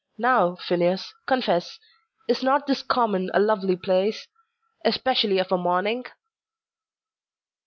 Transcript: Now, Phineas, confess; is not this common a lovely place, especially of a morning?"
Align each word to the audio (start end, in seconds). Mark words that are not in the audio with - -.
Now, 0.17 0.55
Phineas, 0.55 1.13
confess; 1.27 1.77
is 2.27 2.41
not 2.41 2.65
this 2.65 2.81
common 2.81 3.29
a 3.35 3.39
lovely 3.39 3.75
place, 3.75 4.27
especially 4.83 5.37
of 5.37 5.51
a 5.51 5.59
morning?" 5.59 6.05